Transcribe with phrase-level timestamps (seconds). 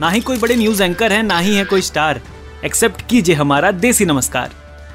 [0.00, 2.20] ना ही कोई बड़े न्यूज़ एंकर है, ना ही है कोई स्टार
[2.64, 4.50] एक्सेप्ट कीजिए हमारा देसी नमस्कार.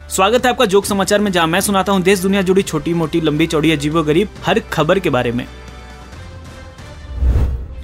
[0.10, 3.22] स्वागत है आपका जोक समाचार में, जहाँ मैं सुनाता हूँ देश, दुनिया जुड़ी छोटी मोटी,
[3.22, 5.46] लंबी, चौड़ी, अजीबो गरीब, हर खबर के बारे में.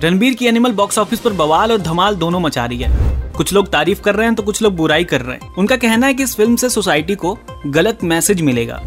[0.04, 3.34] रणबीर की एनिमल बॉक्स ऑफ़िस पर बवाल और धमाल दोनों मचा रही है.
[3.34, 5.54] कुछ लोग तारीफ़ कर रहे हैं तो कुछ लोग बुराई कर रहे हैं.
[5.58, 8.82] उनका कहना है कि इस फ़िल्म से सोसाइटी को गलत मैसेज मिलेगा.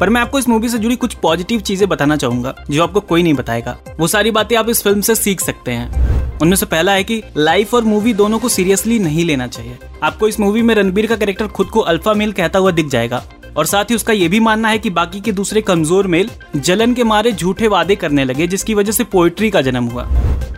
[0.00, 3.22] पर मैं आपको इस मूवी से जुड़ी कुछ पॉजिटिव चीज़ें बताना चाहूँगा, जो आपको कोई
[3.22, 6.92] नहीं बताएगा। वो सारी बातें आप इस फ़िल्म से सीख सकते हैं। उनमें से पहला
[6.92, 10.74] है कि लाइफ और मूवी दोनों को सीरियसली नहीं लेना चाहिए। आपको इस मूवी में
[10.74, 13.22] रणबीर का कैरेक्टर खुद को अल्फ़ा मेल कहता हुआ दिख जाएगा।
[13.56, 16.94] और साथ ही उसका यह भी मानना है कि बाकी के दूसरे कमज़ोर मेल जलन
[16.94, 20.08] के मारे झूठे वादे करने लगे, जिसकी वजह से पोएट्री का जन्म हुआ।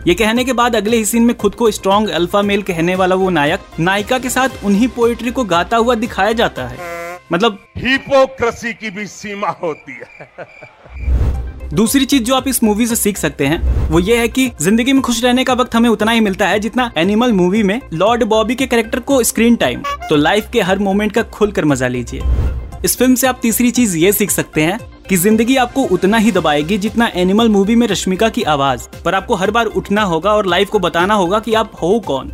[0.07, 3.15] ये कहने के बाद अगले ही सीन में खुद को स्ट्रॉन्ग अल्फ़ा मेल कहने वाला
[3.15, 6.90] वो नायक, नायिका के साथ उन्हीं पोएट्री को गाता हुआ दिखाया जाता है।
[7.31, 10.27] मतलब हिपोक्रेसी की भी सीमा होती है।
[11.73, 14.93] दूसरी चीज़ जो आप इस मूवी से सीख सकते हैं वो ये है कि ज़िंदगी
[14.93, 18.23] में खुश रहने का वक्त हमें उतना ही मिलता है जितना एनिमल मूवी में लॉर्ड
[18.23, 22.21] बॉबी के कैरेक्टर को स्क्रीन टाइम तो लाइफ के हर मोमेंट का खुलकर मज़ा लीजिए।
[22.85, 26.31] इस फ़िल्म से आप तीसरी चीज़ ये सीख सकते हैं कि ज़िंदगी आपको उतना ही
[26.31, 30.45] दबाएगी जितना एनिमल मूवी में रश्मिका की आवाज़। पर आपको हर बार उठना होगा और
[30.45, 32.31] लाइफ को बताना होगा कि आप हो कौन।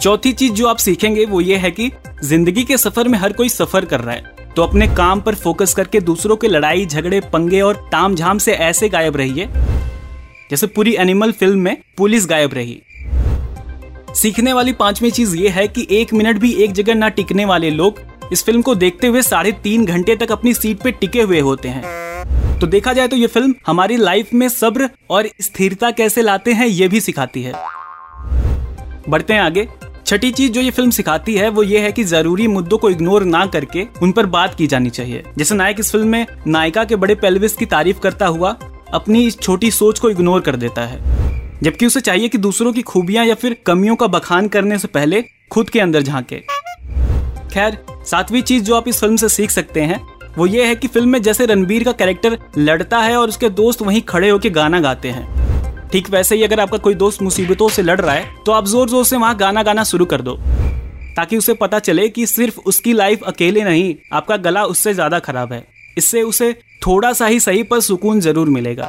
[0.00, 1.90] चौथी चीज़ जो आप सीखेंगे वो ये है कि
[2.24, 5.74] ज़िंदगी के सफ़र में हर कोई सफ़र कर रहा है तो अपने काम पर फोकस
[5.74, 9.48] करके दूसरों के लड़ाई, झगड़े, पंगे और ताम झाम से ऐसे गायब रहिए,
[10.50, 12.80] जैसे पूरी एनिमल फ़िल्म में पुलिस गायब रही।
[14.14, 17.70] सीखने वाली पांचवी चीज़ ये है कि एक मिनट भी एक जगह ना टिकने वाले
[17.70, 18.00] लोग
[18.32, 21.68] इस फ़िल्म को देखते हुए साढ़े तीन घंटे तक अपनी सीट पे टिके हुए होते
[21.68, 26.52] हैं। तो देखा जाए तो ये फ़िल्म हमारी लाइफ में सब्र और स्थिरता कैसे लाते
[26.52, 27.52] हैं, ये भी सिखाती है।
[29.08, 29.68] बढ़ते हैं आगे।
[30.12, 33.24] छठी चीज़ जो ये फ़िल्म सिखाती है, वो ये है कि ज़रूरी मुद्दों को इग्नोर
[33.24, 36.96] ना करके उन पर बात की जानी चाहिए। जैसे नायक इस फ़िल्म में नायिका के
[36.96, 38.50] बड़े पेल्विस की तारीफ़ करता हुआ
[38.94, 41.00] अपनी इस छोटी सोच को इग्नोर कर देता है।
[41.62, 45.24] जबकि उसे चाहिए कि दूसरों की खूबियाँ या फिर कमियों का बखान करने से पहले
[45.50, 46.36] खुद के अंदर झांके।
[47.54, 50.00] खैर, सातवीं चीज़ जो आप इस फ़िल्म से सीख सकते हैं,
[50.38, 53.82] वो ये है कि फ़िल्म में जैसे रणबीर का कैरेक्टर लड़ता है और उसके दोस्त
[53.82, 55.41] वहीं खड़े होकर गाना गाते हैं।
[55.92, 58.88] ठीक वैसे ही अगर आपका कोई दोस्त मुसीबतों से लड़ रहा है तो आप ज़ोर
[58.88, 60.36] ज़ोर से वहाँ गाना गाना शुरू कर दो।
[61.16, 65.52] ताकि उसे पता चले कि सिर्फ़ उसकी लाइफ अकेले नहीं, आपका गला उससे ज़्यादा खराब
[65.52, 65.64] है।
[65.96, 66.52] इससे उसे
[66.86, 68.88] थोड़ा सा ही सही पर सुकून ज़रूर मिलेगा।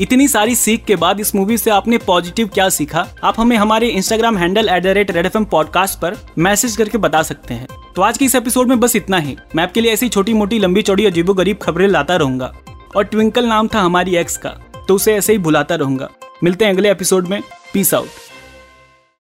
[0.00, 3.06] इतनी सारी सीख के बाद इस मूवी से आपने पॉजिटिव क्या सीखा?
[3.24, 6.98] आप हमें हमारे Instagram handle at the rate red FM M podcast पर मैसेज करके
[6.98, 9.92] बता सकते हैं। तो आज की इस एपिसोड में बस इतना ही। मैं आपके लिए
[9.92, 12.52] ऐसी छोटी मोटी लंबी चौड़ी अजीबो गरीब खबरें लाता रहूँगा।
[12.96, 14.56] और ट्विंकल नाम था हमारी एक्स का।
[14.88, 16.10] तो उसे ऐसे ही भुलाता रहूँगा।
[16.42, 18.08] मिलते हैं अगले एपिसोड में। Peace out